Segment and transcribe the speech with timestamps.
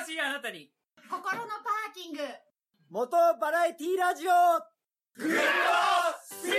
[0.00, 0.70] 忙しいあなたに。
[1.10, 2.20] 心のパーキング。
[2.88, 4.30] 元バラエティラジオ。
[5.16, 5.34] グッド
[6.22, 6.56] スピ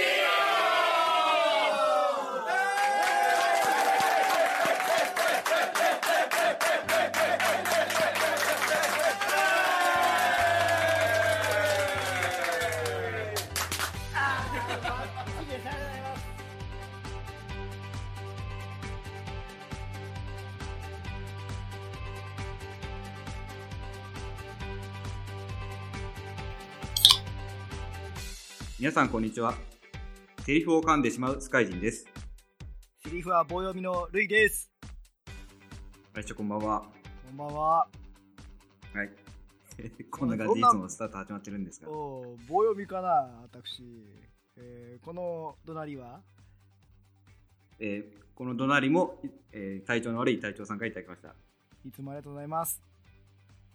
[28.82, 29.54] 皆さんこんにちは。
[30.44, 32.08] セリフを噛んでしまうスカイジンです。
[33.06, 34.72] セリフは棒読みのルイです
[36.16, 36.82] 最初こんばんは。
[37.28, 37.88] こんばんは
[38.96, 39.12] はい。
[40.10, 41.92] こんな感じでいつもスタート始まってるんですが。
[41.92, 43.10] おー棒読みかな
[43.44, 43.84] 私、
[44.56, 46.20] えーこの隣は？
[47.78, 51.36] えーこの怒鳴りも、えー体調の悪い隊長さんからいただきました。
[51.86, 52.82] いつもありがとうございます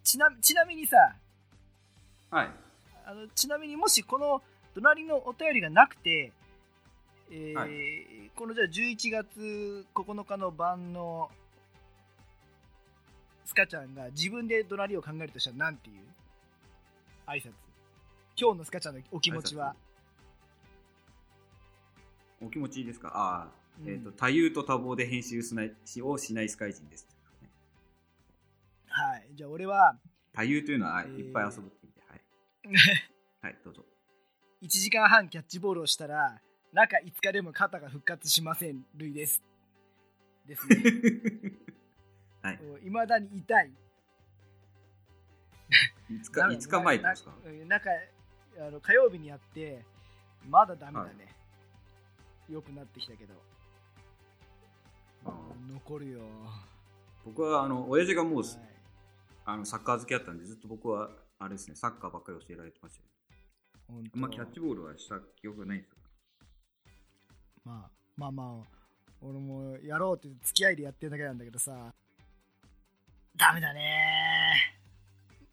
[0.03, 0.97] ちなちなみにさ
[2.29, 2.51] はい。
[3.05, 4.43] あのちなみにもしこの
[4.77, 6.33] 隣のお便りがなくて、
[7.31, 7.67] えーは
[8.37, 11.31] このじゃあ11月9日の晩の
[13.47, 15.97] スカちゃんが自分で怒鳴りを考えるとしたらなんていう？
[17.27, 17.53] 挨拶。
[18.39, 19.75] 今日のスカちゃんのお気持ちは、
[22.43, 23.09] お気持ちいいですか？
[23.15, 23.49] ああ、
[23.83, 23.91] うん。
[23.91, 27.09] えっ、と、多憂と多忙で編集しないしをしないスカイジンです。
[28.89, 29.27] はい。
[29.35, 29.97] じゃあ俺は
[30.35, 32.21] 多憂というのは、はいっぱい遊ぶって意味で、はい。
[33.41, 33.83] はい、どうぞ。
[34.67, 36.41] 1時間半キャッチボールをしたら
[36.73, 39.41] 中5日でも肩が復活しませんルイです。
[40.45, 40.77] ですね。
[42.43, 42.61] はい。
[42.85, 43.73] いまだに痛い。
[46.11, 47.31] いつか、いつか前ですか？
[47.45, 47.91] ななんか
[48.59, 49.85] あの火曜日にやって
[50.49, 51.33] まだダメだね、
[52.49, 53.35] 良くなってきたけど。
[55.69, 56.21] 残るよ、
[57.25, 58.47] 僕は、あの、親父がもう、はい。
[59.45, 63.09] あの、サッカー好きだったんで、ずっと僕は、あれですね、サッカーばっかり教えられてましたよ。
[63.89, 65.97] ほんとあキャッチボールはした記憶がないんですよ。
[67.65, 68.77] まあまあまあ
[69.23, 71.93] 俺もやろうって付き合いでやってるだけなんだけどさ。
[73.37, 74.57] ダメだね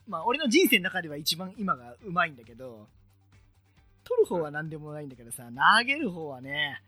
[0.07, 2.88] まあ俺の人生の中では一番今がうまいんだけど
[4.06, 6.81] 取る方は何でもないんだけどさ投げる方はね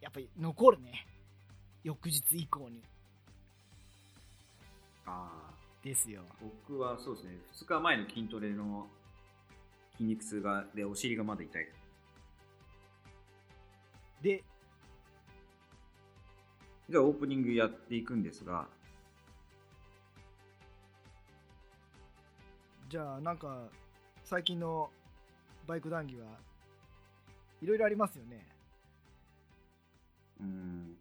[0.00, 1.06] やっぱり残るね。
[1.84, 2.82] 翌日以降に。
[5.06, 5.48] ああ。
[5.82, 6.22] ですよ。
[6.66, 8.86] 僕はそうですね、2日前の筋トレの
[9.98, 11.68] 筋肉痛が、で、お尻がまだ痛い。
[14.22, 14.42] で
[16.88, 18.66] じゃあ、オープニングやっていくんですが、
[22.88, 23.68] じゃあなんか
[24.24, 24.90] 最近の
[25.66, 26.26] バイク談義は
[27.60, 28.46] いろいろありますよね。
[30.40, 30.96] うーん。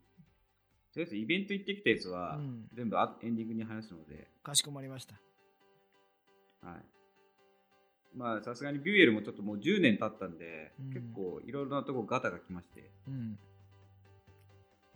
[0.92, 2.68] とりあえず、イベント行ってきたやつは、うん。
[2.74, 5.16] 全部あエンディングに話すので、かしこまりました。
[6.68, 6.97] はい。
[8.18, 10.94] まあ、さすがにビューエルもちょっともう10年経ったんで、うん。
[10.94, 13.38] 結構いろいろなとこガタが来まして、うん。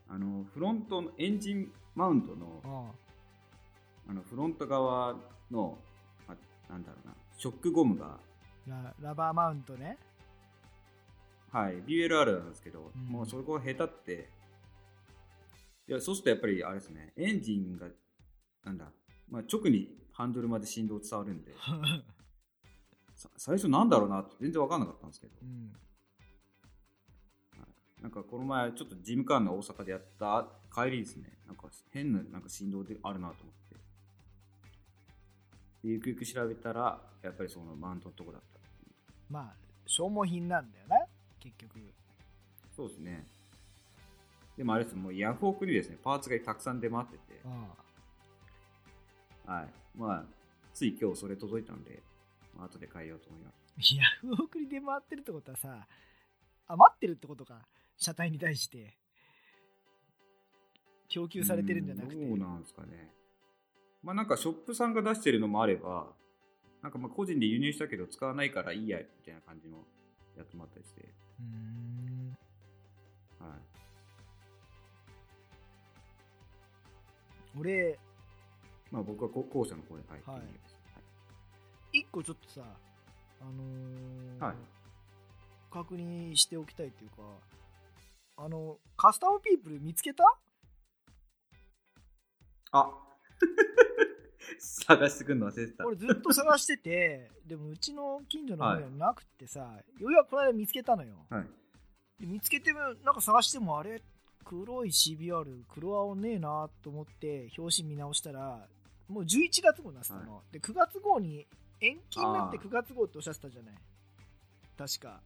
[0.09, 2.95] あの、フロントのエンジンマウントの、
[4.07, 5.15] あの、フロント側
[5.51, 5.77] の、
[6.27, 6.35] あ
[6.69, 8.17] なんだろうな、ショックゴムが、
[8.67, 9.97] ララバーマウントね。
[11.51, 13.05] はい、BLR なんですけど、うん。
[13.05, 14.29] もうそこが下手って、
[15.87, 17.87] いや、そうするとやっぱりあれですね、エンジンが、
[18.63, 18.91] なんだ、
[19.29, 21.59] まあ、直にハンドルまで振動伝わるんで、さ
[23.37, 25.71] 最初なんだろうなって全然わかんなかったんですけど、うん
[28.01, 33.75] なんかこの前ちょっとジムカーンの大阪でやった帰りですね、なんか変ななんか振動であるなと思って。
[35.83, 38.59] でゆくゆく調べたら、やっぱりそのマウントのとこだった。
[39.29, 39.53] まあ
[39.85, 40.97] 消耗品なんだよな
[41.39, 41.79] 結局
[42.75, 43.27] そうですね。
[44.57, 47.67] でもあれですもうヤフオクにですね、パーツがたくさん出回ってて、あ
[49.45, 49.69] はい。
[49.95, 50.23] まあ、
[50.73, 52.01] つい今日それ届いたんで、まあ、
[52.59, 53.95] 後で変えようと思います。
[53.95, 55.87] あヤフオクに出回ってるってことはさ
[56.67, 57.65] 余ってるってことか
[57.97, 58.97] 車体に対して
[61.09, 63.13] 供給されてるんじゃなくてうどうなんですかね。
[64.01, 66.07] まあなんかショップさんが出してるのもあれば、
[66.81, 69.77] なんかまあ個人で輸入したけど使わないからいいや、みたいな感じの
[70.37, 72.37] やつもあったりして、うーん
[73.39, 73.59] はい。
[77.59, 77.99] 俺
[78.89, 80.73] まあ僕はこ後者の方で書いてみはいます。
[80.73, 80.80] はい
[81.93, 82.61] 一個ちょっとさ
[83.41, 84.55] あのーはい。
[85.71, 87.17] 確認しておきたいっていうか
[88.37, 90.23] あのカスタムピープル見つけた？
[92.71, 92.89] あ。
[94.59, 95.85] 探してくんの忘れてた。
[95.85, 101.25] 俺ずっと探してて でもうちの近所の方にはなくってさ、ようやくこの間見つけたのよ。
[101.29, 101.47] はい。
[102.19, 104.01] で見つけてもなんか探してもあれ？
[104.43, 108.67] 黒い CBR 黒青ねえなと思って表紙見直したら
[109.07, 111.47] もう11月号なすったの、で9月号に
[111.81, 112.65] 延期になってあー。
[112.67, 113.73] 9月号っておっしゃってたじゃない。
[114.77, 115.19] 確か。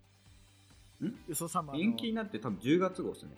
[1.04, 1.06] ん？
[1.30, 1.80] よそ様の。
[1.80, 3.31] 延期になって多分10月号ですね。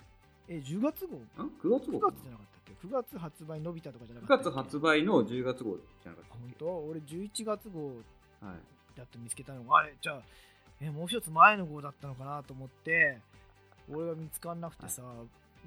[0.48, 1.16] え10月号？
[1.16, 1.20] ん
[1.62, 4.54] ?9 月9号か月じゃなかったっけ？9月発売伸びたとかじゃななかった ?9 っけ？
[4.54, 6.66] 月発売の10月号じゃなかっ本当？
[6.88, 7.92] 俺11月号
[8.40, 8.46] た。
[8.46, 8.56] はい。
[8.96, 9.94] だって見つけたのがあれ？
[10.00, 10.22] じゃあ
[10.80, 13.18] えもう一つ前の号だったのかなと思って
[13.92, 15.02] 俺は見つかんなくてさ、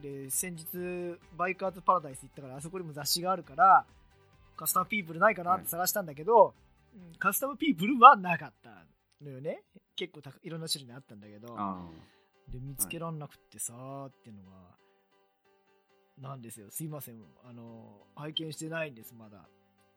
[0.02, 3.84] で先日バイカーズパラダイス行ったからあそこにも雑誌があるから
[4.56, 6.54] カスタムピープルないかなって探したんだけど、
[6.94, 8.86] うんカスタムピープルはなかった
[9.22, 9.64] のよね。
[9.96, 11.56] 結構たいろんな種類にあったんだけど。
[11.58, 11.90] あ
[12.52, 14.76] で見つけらんなくってさーっていうのが
[16.18, 16.70] なんですよ。
[16.70, 17.16] すいません。
[17.44, 19.14] あの拝見してないんです。
[19.16, 19.48] まだ。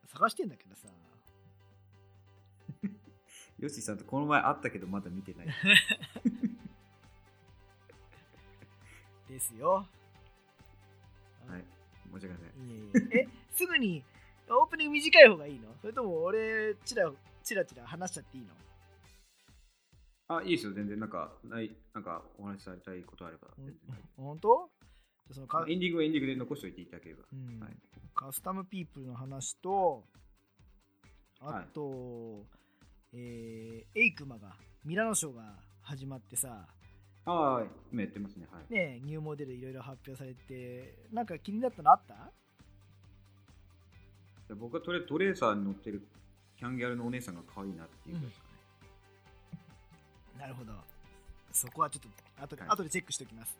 [0.07, 0.87] 探してんだけどさ。
[0.87, 0.91] あ。
[3.59, 5.47] ヨッシーさんとこの前会ったけどまだ見てない。
[9.29, 9.87] ですよ。
[11.47, 11.65] はい。
[12.13, 12.51] 申し訳ない。
[13.11, 14.03] えすぐに
[14.49, 15.69] オープニング短い方がいいの？
[15.81, 17.11] それとも俺チラ
[17.43, 18.49] チラチラ話しちゃっていいの？
[20.27, 20.99] あ、いいですよ、全然。
[20.99, 23.47] なんか、ない、なんか、お話しされたいことあれば、
[24.17, 24.69] 本当？
[25.31, 27.23] そのか夫エンディングはエンディングで残しておいていただければ。
[27.31, 27.59] うん。
[27.59, 27.73] はい。
[28.15, 30.03] カスタムピープルの話と
[31.41, 32.43] あはいと、
[33.13, 35.41] えーエイクマがミラノショーが
[35.81, 36.67] 始まってさ。
[37.27, 38.47] ああ、今やってますね。
[38.51, 38.73] はい。
[38.73, 42.31] ねニューモデルいろいろ発表されてなんか気になったのあった？
[44.47, 46.05] で僕はトレトレーサーに乗ってる
[46.57, 50.39] キャンギャルのお姉さんが可愛いなっていうぐらいですかね。
[50.39, 50.73] なるほど
[51.51, 53.57] そこはちょっと後で,、はい後でチェックしておきます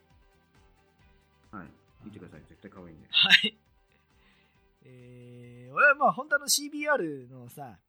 [1.52, 1.68] はい。
[2.04, 2.42] 見てください。
[2.48, 3.08] 絶対可愛いんで。
[3.10, 3.58] はい。
[4.84, 7.80] えー、俺はまあ、ホンダの CBR のさ、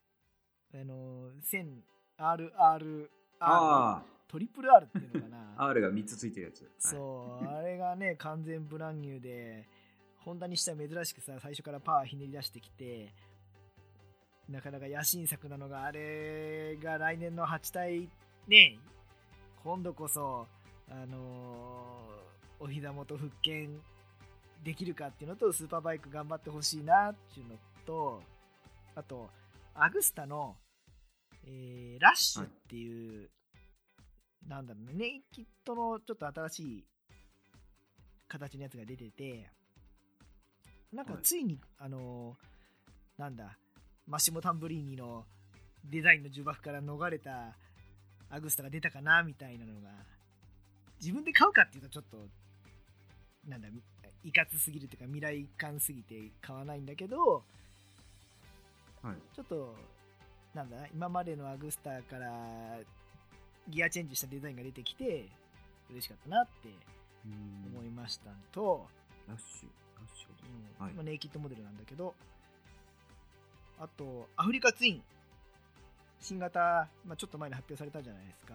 [0.73, 3.09] あの、1000RR、
[3.41, 5.55] あトリプル R っていうのかな。
[5.57, 6.63] あ、 R が3つついてるやつ。
[6.63, 9.69] はい、そう、あれがね、完全ブランニューで、
[10.27, 13.15] ホンダにしては珍しくさ、最初からパワーひねり出してきて、
[14.49, 18.09] なかなか野心作なのが、あれが来年の8体、
[18.49, 18.77] ね、
[19.63, 20.49] 今度こそ、
[20.91, 22.27] あのー
[22.59, 23.81] お膝元復権
[24.65, 28.21] できるかっていうのと、スーパーバイク頑張ってほしいなっていうのと、
[28.97, 29.31] あと、
[29.75, 30.57] アグスタの、
[31.45, 33.31] えーラッシュっていう、
[34.49, 36.85] なんだろうね、ネイキッドのちょっと新しい
[38.27, 39.51] 形のやつが出てて、
[40.93, 42.57] なんかはいついに、あのー
[43.19, 43.57] なんだ、
[44.07, 45.25] マシモ・タンブリーニの
[45.85, 47.57] デザインの呪縛から逃れた
[48.29, 49.91] アグスタが出たかなみたいなのが、
[51.01, 52.29] 自分で買うかっていうとちょっと、
[53.49, 53.69] なんだ、
[54.23, 57.43] いかつすぎるというか未来感すぎて買わないんだけど、
[59.03, 59.17] はい。
[59.35, 59.75] ちょっと、
[60.53, 62.79] なんだ、今までのアグスタから
[63.69, 65.29] ギアチェンジしたデザインが出てきて、
[65.91, 66.69] 嬉しかったなって
[67.73, 68.87] 思いましたのと、
[69.27, 69.86] ラッシュ。
[70.79, 72.15] うんはいまあネイキッドモデルなんだけど、
[73.79, 75.03] あと、アフリカツイン、
[76.21, 78.55] 新型、まあ、ちょっと前に発表されたじゃないですか。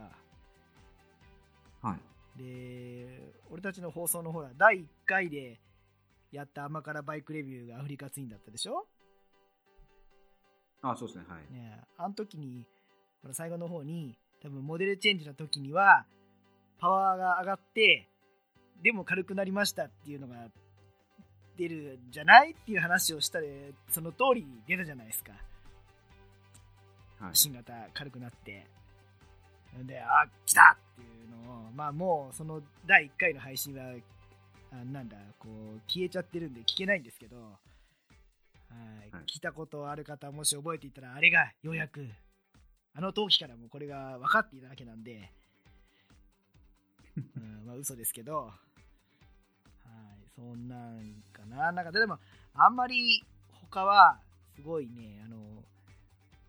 [1.82, 2.40] はい。
[2.42, 5.60] で、俺たちの放送のほら、第1回で
[6.32, 8.88] やった甘辛バイクレビューがアフリカツインだったでしょ？
[10.82, 11.26] あそうですね。
[11.28, 11.54] はい。
[11.54, 12.66] ねえあの時に、
[13.22, 16.06] この最後の方に、多分モデルチェンジの時には、
[16.80, 18.10] パワーが上がって、
[18.82, 20.50] でも軽くなりましたっていうのが
[21.58, 22.52] 出るんじゃない？
[22.52, 25.34] っていう話をしたで、その通りに出たじゃないですか。
[27.20, 27.32] はい。
[27.34, 28.66] 新型軽くなって。
[29.84, 33.84] で、あ、来たっていうのを、まあもうその第1回の配信は、
[34.72, 42.08] あなんだ、こう、消えちゃってるんで聞けないんですけど、はいはい聞いたことある方、もし覚えていたら、あれがようやく、
[42.94, 45.32] あの陶器からもこれが分かっていただけなんで、
[47.38, 48.71] うん、まあ嘘ですけど、はい、
[50.36, 51.72] そんなんかな。
[51.72, 52.20] なんかでも、
[52.54, 53.24] あんまり
[53.72, 54.20] 他は、
[54.56, 55.64] すごいね、あの、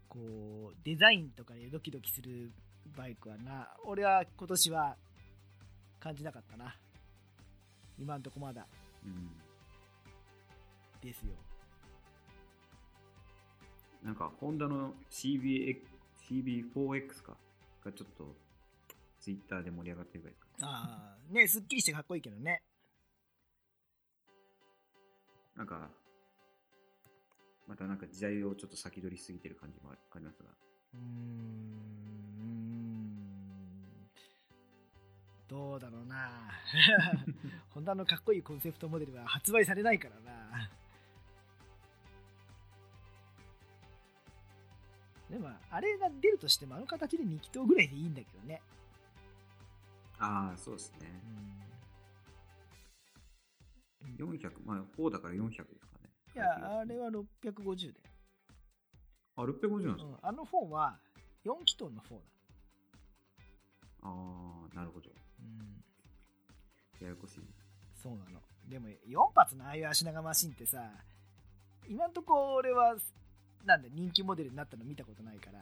[0.08, 2.52] こう、デザインとかでドキドキする
[2.96, 4.96] バイクはな、俺は今年は
[6.00, 6.76] 感じなかったな。
[7.98, 8.66] 今んとこまだ
[9.04, 9.30] うん。
[11.00, 11.34] ですよ。
[14.02, 15.78] なんか、ホンダの CBX
[16.28, 17.36] CB4X か。
[17.84, 18.34] がちょっと、
[19.20, 20.68] ツイッターで盛り上がってるぐらいですか。
[20.68, 22.62] ああ、ね、すっきりしてかっこいいけどね。
[25.56, 25.90] なんか、
[27.66, 30.48] またなんか時代をちょっと先取りしすぎてる感じもありますが。
[30.94, 31.52] うーん。
[35.48, 36.50] どうだろうな。
[37.70, 40.70] ホンダのかっこいいコンセプトモデルは発売されないからな。
[45.30, 48.60] でも、あれが出るとしても、あの形で2気筒ぐらいでいいんだけどね。
[50.18, 51.22] ああ、そうですね。
[54.18, 56.10] 400、まあ4だから400ですかね。
[56.34, 58.00] いや、あれは650で。
[59.36, 60.98] あ、650なんですか、うん、あの4は
[61.44, 62.16] 4気筒の4だ。
[64.02, 65.10] ああ、なるほど。
[65.40, 65.84] うん。
[67.00, 67.40] ややこしい。
[67.94, 68.40] そうなの。
[68.68, 68.94] でも4
[69.34, 70.90] 発のああいう足長マシンってさ、
[71.88, 72.96] 今んとこ俺は、
[73.64, 75.58] なんだ、人気モデルになったの見たことないから、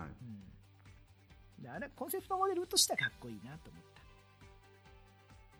[0.00, 0.10] はい。
[0.10, 1.62] うん。
[1.62, 3.93] であれ、コンセプトモデルとしてはかっこいいなと思った。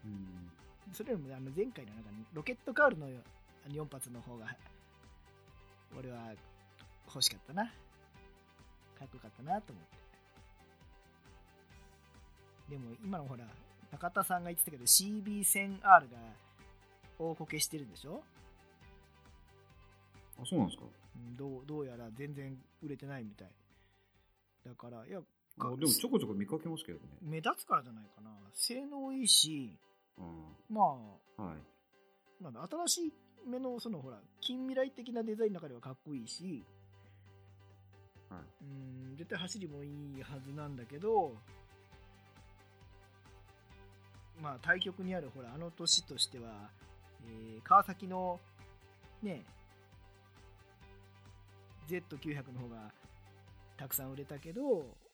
[0.05, 0.51] うん。
[0.93, 3.09] それよりもあの前回のなんかロケットカウルの
[3.69, 4.55] 4発の方が
[5.99, 6.33] 俺は
[7.07, 7.65] 欲しかったな。
[7.65, 7.71] か
[9.05, 10.05] っこよかったなと思って。
[12.71, 13.45] でも今のほら
[13.93, 16.01] 中田さんが言ってたけど CB1000R が
[17.19, 18.23] 大こけしてるんでしょ？
[20.41, 20.85] あ、そうなんですか？
[21.17, 23.49] うんどうどうやら全然売れてないみたい。
[24.67, 25.21] だからいや
[25.61, 27.05] あでもちょこちょこ見かけますけどね。
[27.23, 28.31] 目立つからじゃないかな。
[28.53, 29.94] 性能いいしあ
[30.71, 32.43] まああはい。
[32.43, 33.13] なんだ新しい
[33.47, 36.65] 目のそのほら近未来的なデザインの中ではかっこいいし、
[38.29, 38.41] はい。
[38.63, 41.35] うん絶対走りもいいはずなんだけど
[44.43, 46.71] まあ対局にあるほらあの年としては、
[47.27, 48.41] えー川崎の
[49.23, 49.45] ね
[51.89, 52.93] Z900 の方が
[53.77, 54.63] たくさん売れたけど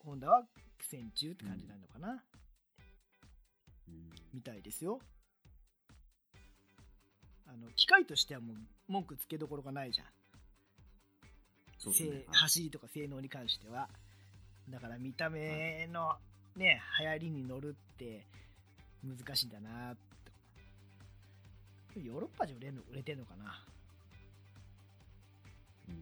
[0.04, 0.42] ホンダは
[0.78, 2.20] 苦戦中って感じなのかな、うん
[4.32, 5.00] みたいですよ。
[7.46, 8.56] あの機械としてはもう
[8.88, 10.12] 文句つけどころがないじゃん、せ
[11.78, 12.24] そうですね。
[12.28, 13.88] 走りとか性能に関しては。
[14.68, 16.16] だから見た目の
[16.56, 18.26] ね流行りに乗るって
[19.02, 19.96] 難しいんだなっ
[21.94, 22.00] て。
[22.00, 23.64] ヨーロッパじゃ売れんの売れてんのかな。
[25.88, 25.94] うん。
[25.94, 25.98] う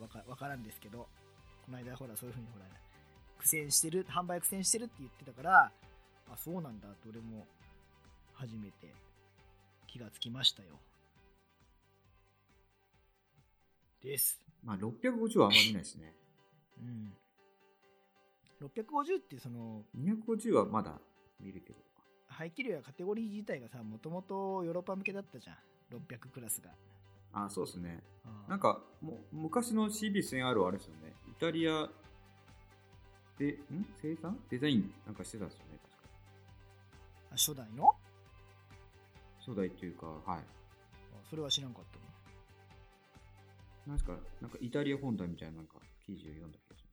[0.00, 0.02] ん。
[0.02, 1.06] わかわからんですけど。
[1.64, 2.66] この間ほらそういうふうにほら
[3.38, 5.70] 苦戦してる販売苦戦してるって言ってたから
[6.30, 6.88] あそうなんだ。
[7.02, 7.46] と俺も
[8.34, 8.94] 初めて。
[9.86, 10.80] 気がつきましたよ。
[14.02, 14.40] です。
[14.64, 16.14] まあ、650はあんまり見ないですね。
[16.80, 17.12] うん。
[18.66, 20.98] 650ってその250はまだ
[21.38, 21.78] 見るけど。
[22.26, 25.56] 排気量やカテゴリー自体がさもともとヨーロッパ向けだったじゃん。
[25.94, 26.70] 600クラスが。
[27.34, 28.02] あ、そうですね。
[28.24, 31.12] うんなんか、もう、昔の CB1000R はあれですよね。
[31.28, 31.86] イタリア
[33.38, 33.86] で、ん？
[34.00, 34.38] 生産？
[34.48, 35.78] デザインなんかしてたんですよね、
[37.32, 37.94] 初代の？
[39.44, 40.18] 初代っていうか、はい。
[40.38, 40.42] あ
[41.28, 41.98] それは知らんかった
[43.90, 45.74] なんか、なんかイタリア本体みたいななんか
[46.06, 46.92] 記事を読んだ気がします。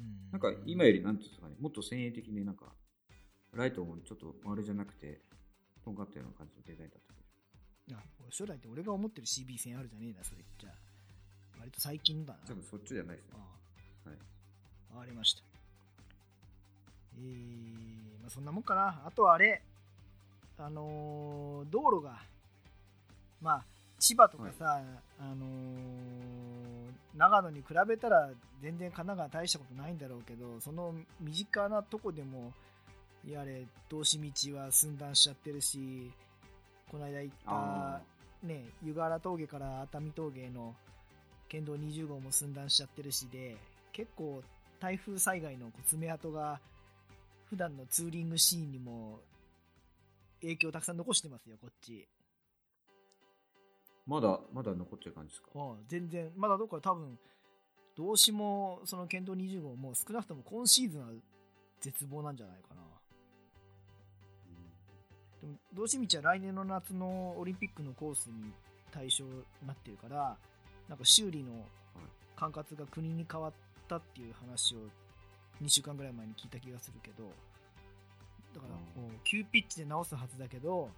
[0.00, 2.66] うんなんか今よりなんていうんですかね、もっと先鋭的になんか、
[3.54, 5.20] ライトもちょっと丸じゃなくて、
[5.84, 7.20] とんがったような感じのデザインだったけ
[7.92, 7.98] ど。
[7.98, 10.74] あ俺初代って俺が思ってる CB1000 あるじゃねえなそれじゃあ
[11.58, 13.34] 割と最近だな多分そっちじゃないですね。
[13.34, 14.18] あはい。
[14.92, 15.42] あわかりました
[17.14, 17.61] えー、まあ
[18.32, 19.02] そんなもんかな。
[19.06, 19.62] あとはあれ
[20.58, 22.18] あのー道路が
[23.40, 23.64] まあ
[23.98, 24.80] 千葉とかさ、
[25.20, 26.72] あのー
[27.16, 28.30] 長野に比べたら
[28.62, 32.52] 全然神奈川大したことないんだろうけどその身近なとこでも
[33.28, 36.10] やれ通し道は寸断しちゃってるし
[36.90, 38.02] この間行あっ
[38.40, 40.74] たね湯河原峠から熱海峠の
[41.48, 43.56] 県道20号も寸断しちゃってるしで
[43.92, 44.42] 結構
[44.80, 46.58] 台風災害の爪痕が
[47.52, 49.20] 普段のツーリングシーンにも
[50.40, 52.08] 影響をたくさん残してますよこっち。
[54.06, 55.48] まだ、まだ残ってる感じですか？
[55.54, 56.32] うん全然。
[56.34, 57.18] まだどっか多分
[57.94, 61.08] 動詞もその県道20号も少なくとも今シーズンは
[61.82, 62.80] 絶望なんじゃないかな。
[65.42, 68.50] でも動詞道は来年の夏のオリンピックのコースに
[68.90, 69.30] 対象に
[69.66, 70.38] なってるから
[70.88, 71.66] なんか修理の
[72.34, 73.52] 管轄が国に変わっ
[73.88, 74.78] たっていう話を
[75.62, 77.24] 2週間ぐらい前に聞いた気がするけど
[78.54, 79.02] だからうん。
[79.04, 80.90] もう急ピッチで直すはずだけど、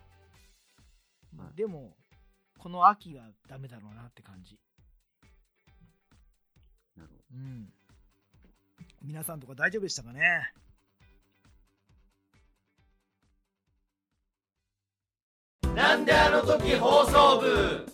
[1.37, 1.47] まあ。
[1.47, 1.93] はいでも
[2.59, 4.59] この秋はダメだろうなって感じ。
[6.97, 7.69] なるほうん。
[9.03, 10.51] 皆さんとか大丈夫でしたかね？
[15.75, 17.87] なんであの時放送部？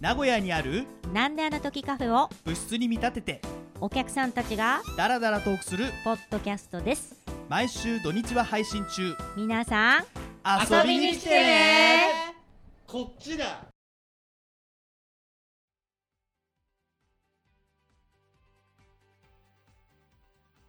[0.00, 0.84] 名古屋にある？
[1.14, 2.28] なんであの時カフェを？
[2.44, 3.42] 部室に見立てて
[3.82, 7.14] お客さんたちがダラダラトークするポッドキャストです
[7.48, 10.04] 毎週土日は配信中皆さん
[10.70, 12.34] 遊びに来てね
[12.86, 13.64] こっちだ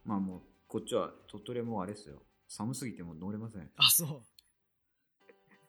[0.06, 2.16] まあもう、こっちは鳥取はもうあれですよ。
[2.48, 3.70] 寒すぎてもう乗れません。
[3.78, 4.24] あそ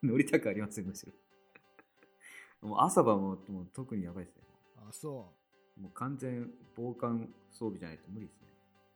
[0.01, 1.13] う 乗りたくありません、むしろ。
[2.67, 4.43] もう朝晩ももう特にやばいですね。
[4.75, 5.33] あそ
[5.79, 8.47] もう完全防寒装備じゃないと無理ですね。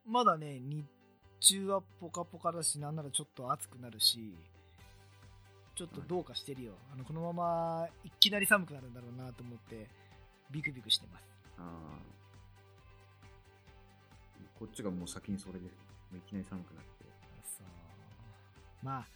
[0.05, 0.85] うまだね日
[1.39, 4.35] 中はポカポカだしなんならちょっと暑くなるし
[5.77, 6.73] ちょっとどうかしてるよ。
[6.91, 9.87] あの、このままいきなり寒くなるんだろうなと思って、
[10.49, 11.23] ビクビクしてます。
[11.59, 12.07] ああ。
[14.57, 15.69] こっちがもう先にそれで、も
[16.13, 17.05] ういきなり寒くなって。
[17.43, 17.67] そう。
[18.81, 19.07] まあ、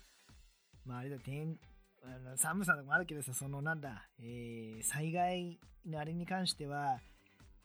[0.86, 1.58] まああれだ、天、
[2.04, 7.00] あの寒さとかもあるけどさ、そのなんだ、えー、災害のあれに関しては、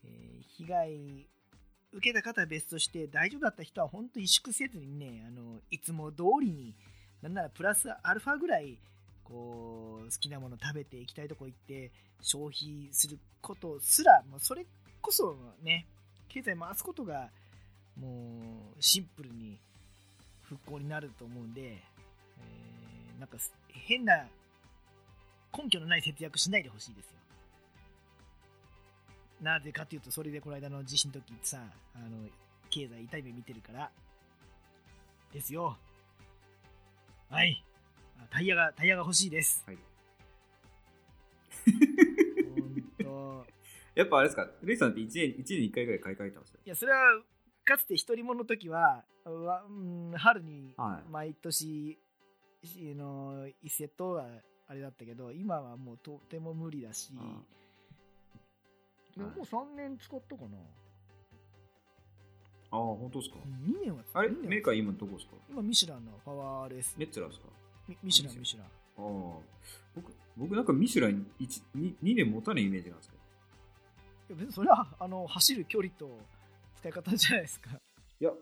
[0.04, 1.26] えー被害
[1.92, 6.74] 受けた方は別として、大丈夫だった人は本当萎縮せずにね、あの、いつも通りに、
[7.22, 8.78] なんならプラスアルファぐらい、
[9.24, 14.66] こう、好きなもの食べて行きたいとこ行って、消費することすら、もうそれ
[15.00, 15.86] こそね、
[16.28, 17.30] 経済回すことが、
[17.98, 19.58] もう、シンプルに
[20.42, 23.38] 復興になると思うんで、えーなんか
[23.68, 24.26] 変な
[25.56, 27.12] 根拠のない節約しないでほしいですよ。
[29.40, 31.58] なぜかというと、それでこの間の地震の時さ、
[31.94, 32.28] あの、
[32.70, 33.90] 経済痛い目見てるから、
[35.32, 35.76] ですよ。
[37.28, 37.62] はい。
[38.18, 39.62] あタイヤが、タイヤが欲しいです。
[39.66, 39.78] はい。
[43.96, 46.60] やっぱあれですか、レイさんって1年、一年に1回ぐらい買い替えたんですよ。
[46.64, 47.22] いや、それは、
[47.64, 51.98] かつて一人者の時は、わうん春にはい毎年、
[52.62, 54.28] しあの一セットは
[54.68, 57.42] あれだったけど、今はもうとても無理だし、あ
[59.16, 60.58] でももう3年使ったかな。
[62.72, 63.36] ああ、本当ですか。
[63.38, 64.28] 2年はあれ？
[64.28, 65.32] メーカー今どこですか？
[65.48, 66.94] 今、ミシュランのパワーレス。
[66.98, 67.48] メッツェラーですか？
[67.88, 68.66] ミミシュラン、ミシュラン。
[68.66, 69.40] ああ。
[69.94, 73.22] 僕、僕なんかミシュラン 1, 2, 2年持たないイメージなんですけど。
[74.28, 76.18] いや別にそれはあの走る距離と
[76.76, 77.70] 使い方じゃないですか。
[78.20, 78.32] いや、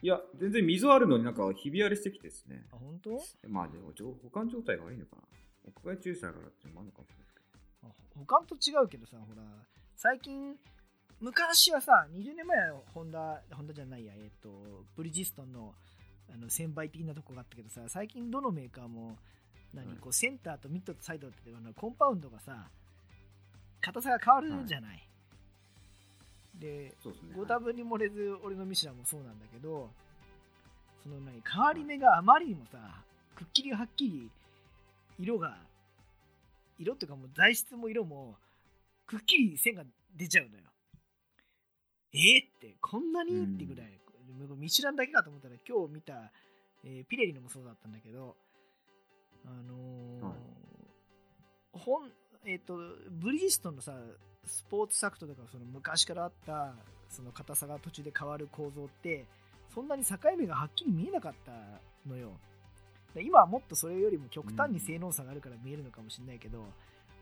[0.00, 2.64] いや、全然溝あるのになんかひび割れしてきてですね。
[2.72, 3.20] あ、本当？
[3.48, 5.22] まあでも、状保管状態が悪いのかな。
[5.66, 7.88] 屋外駐車だからっていうのもあるのかもしれないですけど。
[7.88, 9.42] あ他と違うけどさ、ほら、
[9.96, 10.56] 最近、
[11.20, 14.48] 昔はさ、20年前はホンダ、ホンダじゃないや、えっ、と、
[14.96, 15.74] ブリヂストンの
[16.32, 19.16] あの1000倍的なとこがあったけどさ、最近どのメーカーも、
[19.72, 22.68] 何、はいこうセンターとミッドとサイドってあのコンパウンドがさ、
[23.80, 25.08] 硬さが変わるじゃない。
[26.58, 27.34] で、そうですね。
[27.36, 29.90] ご多分に漏れず、俺のミシュランもそうなんだけど、
[31.02, 32.78] その何、変わり目があまりにもさ、
[33.34, 34.30] くっきりはっきり、
[35.18, 35.56] 色が、
[36.78, 38.36] 色っていうかもう材質も色も、
[39.06, 40.64] くっきり線が出ちゃうのよ。
[42.12, 44.00] えー、って、こんなにうんってぐらい、
[44.56, 46.32] ミシュランだけかと思ったら、今日見た、
[46.84, 48.36] えーピレリのもそうだったんだけど、
[49.44, 50.34] あのーはい
[51.74, 52.10] ほん、
[52.46, 52.76] えっ、と、
[53.10, 53.92] ブリヂストンのさ、
[54.46, 56.74] スポーツサクトとか、その昔からあった、
[57.08, 59.26] その硬さが途中で変わる構造って、
[59.74, 61.52] そんなに境目がはっきり見えなかった
[62.08, 62.38] のよ。
[63.14, 66.64] で今はもっとそれよりも極端に性能差があるから見えるのかもしれないけど、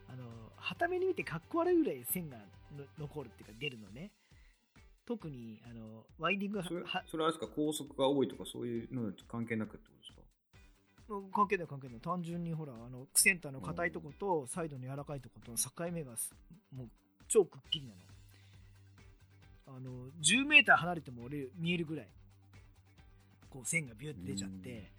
[0.09, 0.25] あの、
[0.57, 2.37] はために見てかっこ悪いぐらい線が
[2.77, 4.11] の残るっていうか出るのね。
[5.05, 10.23] 特に、あの、ワインディングはそれはそれはあれですか、高速が多いとかそういうのと関係なくってことですか？
[11.35, 12.01] 関係ない関係ない。
[12.01, 16.33] 単純にほらあのセンターの硬いとことサイドの柔らかいとことの境目がす
[16.75, 16.89] もう
[17.29, 19.77] 超くっきりなの。
[19.77, 19.91] あの
[20.23, 22.09] 10メーター離れても俺見えるぐらい
[23.51, 24.91] こう線がビュッて出ちゃって。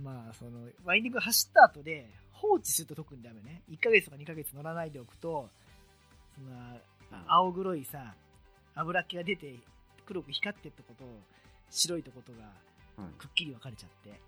[0.00, 2.08] まあそのワインディング走った後で
[2.42, 3.62] 放置すると特にダメね。
[3.70, 5.48] 1ヶ月とか2ヶ月乗らないでおくと
[6.34, 6.50] その
[7.28, 8.14] 青黒いさ
[8.74, 9.54] 油っ気が出て
[10.04, 11.04] 黒く光ってるとこと
[11.70, 12.38] 白いとことが
[12.96, 13.12] はい。
[13.18, 14.20] くっきり分かれちゃって。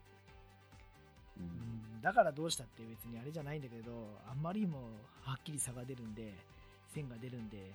[1.38, 1.44] うん。
[1.44, 2.00] うん。
[2.00, 3.92] だからどうしたって別にあれじゃないんだけど
[4.30, 4.78] あんまりにも
[5.22, 6.32] はっきり差が出るんで
[6.94, 7.72] 線が出るんで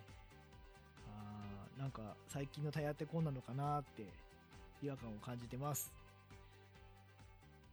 [1.07, 4.05] あーなんか最近のタイヤってこうなのかなって
[4.81, 5.91] 違和感を感じてます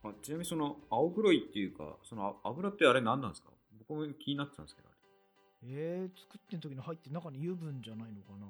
[0.04, 3.50] あちなみにその青黒いっていうか、そのあ油ってあれ何なんですか？
[3.88, 4.88] 僕も気になってたんですけど。
[5.68, 8.46] えー、作ってん時に入って中に油分じゃないのかな。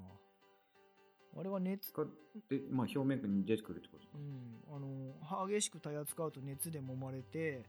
[1.38, 2.04] あれは熱か
[2.48, 4.18] で、まあ表面に出てくるってことですか？
[4.18, 5.22] うん。
[5.38, 7.62] あの激しくタイヤ使うと熱で揉まれて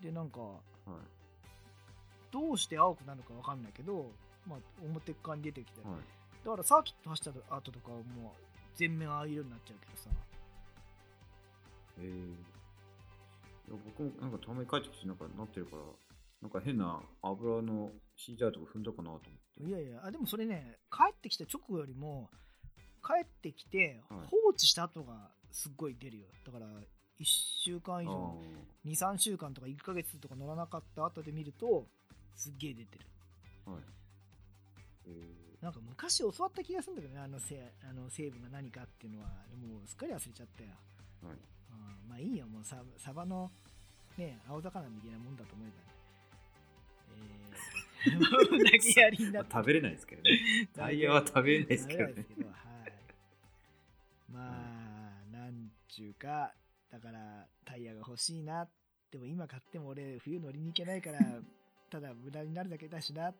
[0.00, 0.90] でなんかはい。
[2.32, 4.10] どうして青くなるのかわかんないけど、
[4.48, 5.98] まあ、表側に出てきて、はい。
[6.44, 8.04] だからサーキット走った後とかはもう
[8.74, 10.08] 全面ああいう色になっちゃうけどさ。
[12.00, 12.34] えー、
[13.76, 15.82] 僕もなんかたまに帰ってきてなんかなってるから、
[16.42, 19.64] なんか変な油の敷いてあるとこ踏んだかなと思って。
[19.64, 22.30] いやいやあでもそれね帰ってきた直後よりも
[23.04, 24.20] 帰ってきてはい。
[24.28, 26.26] 放置した後がすっごい出るよ。
[26.44, 31.86] だから1週間以上あ23週間とか1ヶ月とか乗らなかった後で見ると
[32.34, 33.06] すっげえ出てる。
[33.66, 33.80] あ、はい。
[35.06, 35.10] え
[35.60, 39.28] なんか昔教わった気がするんだけどねあのせあの成分が何かっていうのは。
[39.62, 40.70] もうすっかり忘れちゃったよ。
[41.22, 41.36] ー、はい。
[41.72, 42.08] うん。
[42.08, 43.50] まあいいよ、もうササバの、
[44.16, 45.74] ね、青魚みたいなもんだと思えば、
[48.06, 48.20] えー、
[48.52, 49.52] もう投げやりになって。
[49.54, 50.30] まあ食べれないですけどね。
[50.74, 52.14] タイヤは食べれないですけどね。
[52.14, 52.92] どはい。
[54.30, 56.54] まあ、なんちゅうか、
[56.90, 58.62] だからタイヤが欲しいな。
[58.62, 58.68] っ
[59.12, 61.18] でも今買っても俺冬乗りに行けないから
[61.90, 63.30] ただ無駄になるだけだしな。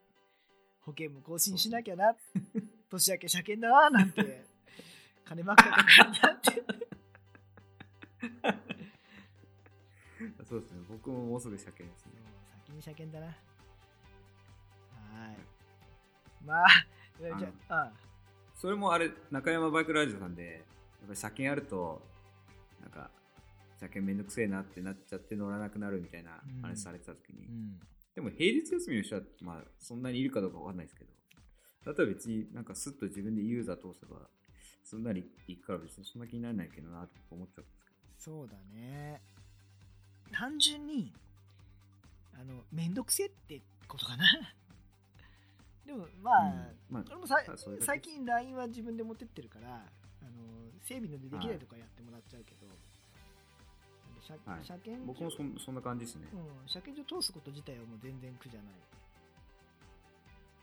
[0.81, 2.15] 保険も更新しなきゃな。
[2.91, 4.45] 年明け車検だななんて。
[5.25, 6.63] 金ばっかかかるなって
[10.45, 10.81] そうですね。
[10.89, 12.13] 僕ももうすぐ車検ですね。
[12.65, 13.27] 先に車検だな。
[13.27, 15.37] はーい。
[16.45, 16.67] まあ
[17.19, 17.93] じゃああ
[18.55, 20.59] それもあれ、中山バイクラジオさんで、や
[21.05, 22.01] っぱり車検あると、
[22.81, 23.11] なんか、
[23.77, 26.61] 車検めんどくせえなってなっちゃって乗らなくなるみたいなうん。
[26.61, 27.79] 話されてた時に、うん。
[28.15, 31.11] でも平日休みの人は、まあ、そんなにいるかどうかわかんないですけど、
[31.85, 34.29] だったら別になんかスッと自分でユーザー通せば、
[34.83, 37.72] そんなに行くから別にそんな気にならないけどなと思っちゃうんですけ
[38.23, 39.19] そうだね。
[40.31, 41.11] 単純に
[42.33, 44.23] あのめんどくせえってことかな。
[45.85, 46.77] でもまあ、うん。
[46.89, 47.35] まあ俺もさ
[47.81, 49.79] 最近 LINE は自分で持ってってるからあ
[50.23, 52.67] の整備のでできないとかやってもらっちゃうけど、
[54.21, 54.65] 車はい。
[54.65, 56.29] 車検ど、僕もそんそんな感じですね。
[56.31, 58.69] うん、車検所通すこと自体はもう全然苦じゃな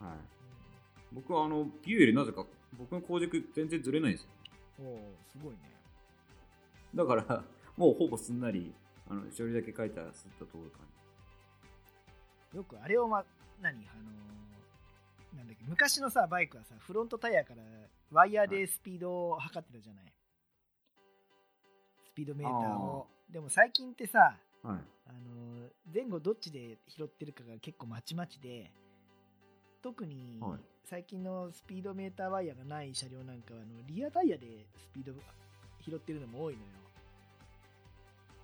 [0.09, 0.19] い、はい。
[1.13, 2.47] 僕はあの、ビューよりなぜか、
[2.79, 4.31] 僕の工軸全然ずれないんですよ。
[4.79, 5.80] うん、おおすごいね
[6.95, 7.45] だから、
[7.77, 8.75] もうほぼすんなり、
[9.09, 10.81] あの、処理だけ書いたらスッと通る感
[12.55, 13.25] よくあれをま
[13.61, 13.75] 何？
[13.77, 15.65] あのーなんだっけ？
[15.69, 17.63] 昔のさバイクはさフロントタイヤから
[18.11, 20.13] ワイヤーでスピードを測ってたじゃない、
[22.07, 23.07] スピードメーターを。
[23.31, 24.69] でも最近ってさじ。
[24.69, 24.79] はい。
[25.07, 28.73] あのー前後どっちで拾ってるかが結構まちまちで
[29.83, 30.59] 特にはい。
[30.85, 35.13] 最近のスピードメーターワイヤーがない車両なんかはあのリアタイヤでスピード
[35.85, 36.67] 拾ってるのも多いのよ。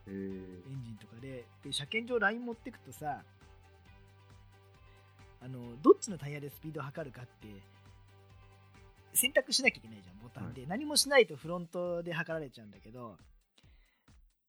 [0.08, 0.14] えー。
[0.14, 1.44] エンジンとかで。
[1.64, 3.22] で車検場ライン持ってくとさ
[5.40, 7.48] あのどっちのタイヤでスピードを測るかって
[9.16, 10.52] 選択しなきゃいけないじゃんボタン。
[10.52, 13.16] で、何もしないとフロントで測られちゃうんだけど、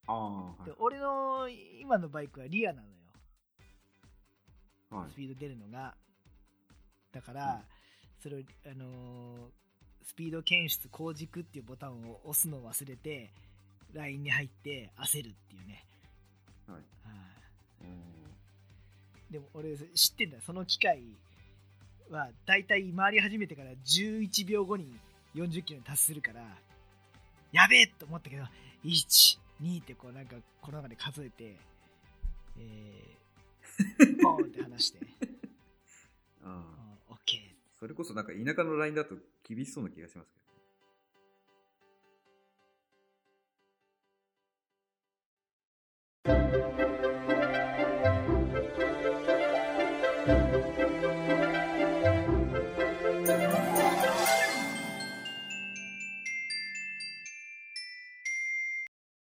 [0.08, 0.65] ああ、はい。
[0.65, 1.47] で俺の
[1.82, 2.93] 今のバイクはリアなのよ。
[4.89, 5.12] はい。
[5.12, 5.15] ス。
[5.15, 5.95] ピード出るのが。
[7.13, 7.63] だから、はい。
[8.21, 9.66] それを、あのー
[10.08, 13.30] スピード検出後軸っていうボタンを押すのを忘れて
[13.93, 15.84] ラインに入って焦るっていうね、
[16.65, 16.78] はい。
[16.78, 16.84] はい。
[17.82, 19.32] うん。
[19.32, 20.41] でも俺知ってんだよ。
[20.46, 21.04] その機械
[22.10, 24.96] はだいたい回り始めてから11秒後に
[25.36, 26.41] 40キロに達するから
[27.52, 28.43] やべえと思ったけど
[28.86, 31.58] 12ってこうなんかこの中で数えて
[32.58, 35.00] えー、ポーンって離して。
[36.46, 36.76] あ あ
[37.88, 39.15] それこそなんか田舎のラインだと
[39.47, 40.46] 厳しそうな気がしますけど。